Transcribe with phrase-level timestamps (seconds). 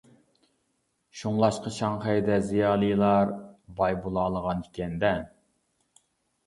[1.19, 3.35] شۇڭلاشقا، شاڭخەيدە زىيالىيلار
[3.83, 5.15] باي بولالىغان ئىكەندە.